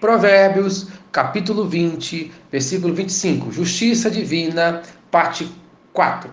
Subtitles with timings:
[0.00, 3.50] Provérbios, capítulo 20, versículo 25.
[3.52, 5.50] Justiça divina, parte
[5.92, 6.30] 4.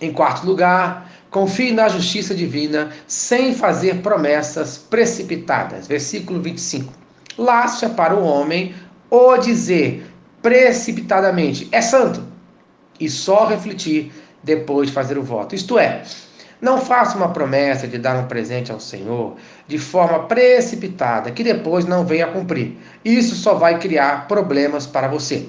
[0.00, 5.86] Em quarto lugar, confie na justiça divina sem fazer promessas precipitadas.
[5.86, 6.92] Versículo 25.
[7.38, 8.74] Lácio é para o homem
[9.10, 10.04] o dizer
[10.42, 12.22] precipitadamente é santo
[13.00, 15.54] e só refletir depois de fazer o voto.
[15.54, 16.02] Isto é,
[16.60, 21.84] não faça uma promessa de dar um presente ao Senhor de forma precipitada, que depois
[21.84, 22.78] não venha a cumprir.
[23.04, 25.48] Isso só vai criar problemas para você.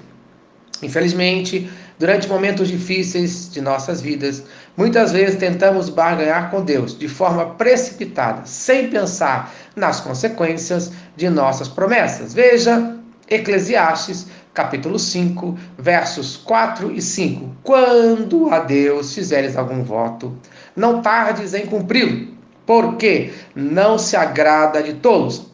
[0.81, 4.43] Infelizmente, durante momentos difíceis de nossas vidas,
[4.75, 11.67] muitas vezes tentamos barganhar com Deus de forma precipitada, sem pensar nas consequências de nossas
[11.67, 12.33] promessas.
[12.33, 12.95] Veja
[13.29, 17.57] Eclesiastes, capítulo 5, versos 4 e 5.
[17.61, 20.35] Quando a Deus fizeres algum voto,
[20.75, 22.29] não tardes em cumpri-lo,
[22.65, 25.51] porque não se agrada de tolos.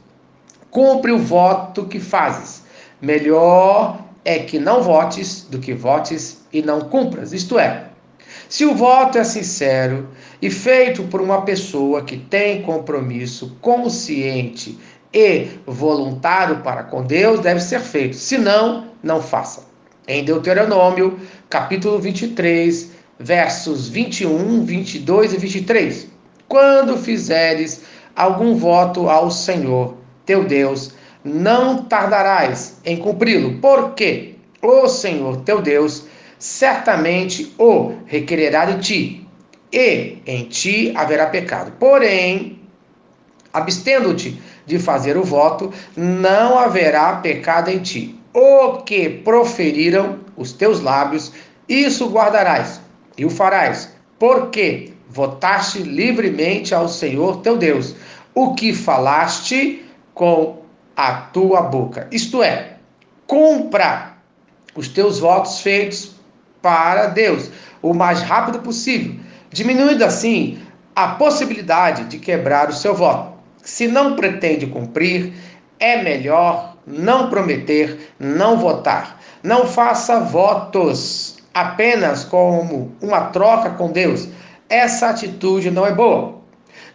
[0.72, 2.64] Cumpre o voto que fazes.
[3.02, 7.34] Melhor é que não votes do que votes e não cumpras.
[7.34, 7.88] Isto é,
[8.48, 10.08] se o voto é sincero
[10.42, 14.80] e feito por uma pessoa que tem compromisso consciente
[15.14, 18.16] e voluntário para com Deus, deve ser feito.
[18.16, 19.64] Se não, não faça.
[20.08, 21.20] Em Deuteronômio,
[21.50, 26.08] capítulo 23, versos 21, 22 e 23.
[26.48, 27.84] Quando fizeres
[28.16, 36.06] algum voto ao Senhor, teu Deus, não tardarás em cumpri-lo, porque o Senhor teu Deus
[36.38, 39.28] certamente o requererá de ti,
[39.72, 41.72] e em ti haverá pecado.
[41.80, 42.60] Porém,
[43.54, 48.20] abstendo-te de fazer o voto, não haverá pecado em ti.
[48.34, 51.32] O que proferiram os teus lábios,
[51.68, 52.82] isso guardarás
[53.18, 57.96] e o farás, porque votaste livremente ao Senhor teu Deus,
[58.34, 60.64] o que falaste com
[60.96, 62.08] a tua boca.
[62.12, 62.78] Isto é,
[63.28, 64.14] cumpra
[64.76, 66.16] os teus votos feitos
[66.62, 67.50] para Deus
[67.82, 69.16] o mais rápido possível,
[69.52, 70.60] diminuindo assim
[70.96, 73.34] a possibilidade de quebrar o seu voto.
[73.64, 75.34] Se não pretende cumprir,
[75.80, 79.22] é melhor não prometer, não votar.
[79.42, 84.28] Não faça votos apenas como uma troca com Deus.
[84.70, 86.42] Essa atitude não é boa.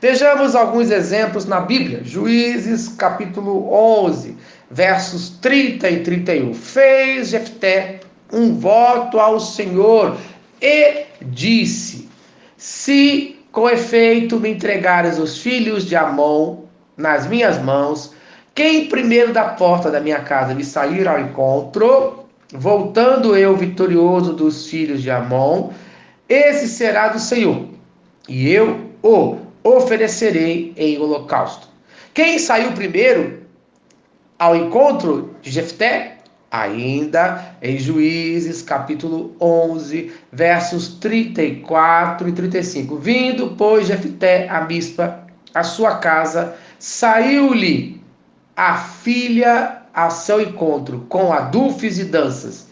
[0.01, 2.03] Vejamos alguns exemplos na Bíblia.
[2.05, 3.73] Juízes, capítulo
[4.05, 4.37] 11,
[4.71, 6.53] versos 30 e 31.
[6.53, 8.00] Fez Jefté
[8.31, 10.19] um voto ao Senhor
[10.61, 12.09] e disse:
[12.56, 16.65] Se com efeito me entregares os filhos de Amon
[16.97, 18.13] nas minhas mãos,
[18.55, 24.69] quem primeiro da porta da minha casa me sair ao encontro, voltando eu vitorioso dos
[24.69, 25.71] filhos de Amon,
[26.29, 27.67] esse será do Senhor,
[28.29, 31.69] e eu o oferecerei em holocausto.
[32.13, 33.43] Quem saiu primeiro
[34.39, 36.18] ao encontro de Jefté?
[36.51, 42.97] Ainda em Juízes, capítulo 11, versos 34 e 35.
[42.97, 48.01] Vindo, pois, Jefté a Mispa, a sua casa, saiu-lhe
[48.57, 52.69] a filha a seu encontro com adufes e danças,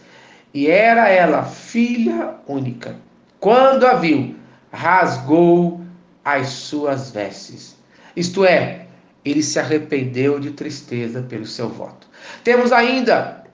[0.53, 2.95] e era ela filha única.
[3.39, 4.35] Quando a viu,
[4.71, 5.81] rasgou
[6.25, 7.77] as suas vestes.
[8.15, 8.87] Isto é,
[9.23, 12.07] ele se arrependeu de tristeza pelo seu voto.
[12.43, 13.46] Temos ainda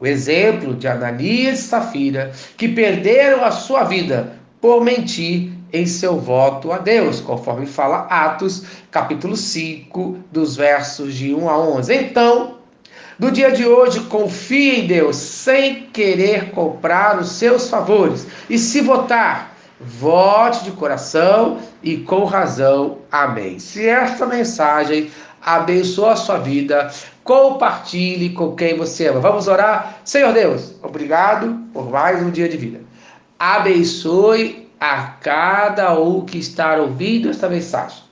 [0.00, 6.18] o exemplo de Ananias e Safira, que perderam a sua vida por mentir em seu
[6.18, 11.94] voto a Deus, conforme fala Atos, capítulo 5, dos versos de 1 a 11.
[11.94, 12.58] Então,
[13.18, 18.26] no dia de hoje, confie em Deus sem querer comprar os seus favores.
[18.48, 22.98] E se votar, Vote de coração e com razão.
[23.12, 23.60] Amém.
[23.60, 25.08] Se esta mensagem
[25.40, 26.90] abençoa a sua vida,
[27.24, 29.20] compartilhe com quem você ama.
[29.20, 30.00] Vamos orar?
[30.04, 32.80] Senhor Deus, obrigado por mais um dia de vida.
[33.38, 38.02] Abençoe a cada um que está ouvindo esta mensagem.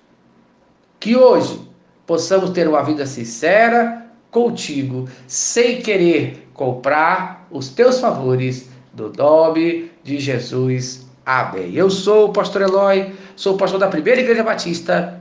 [1.00, 1.60] Que hoje
[2.06, 10.18] possamos ter uma vida sincera contigo, sem querer comprar os teus favores, do nome de
[10.18, 11.06] Jesus.
[11.24, 11.74] Amém.
[11.74, 15.20] Eu sou o pastor Eloy, sou pastor da Primeira Igreja Batista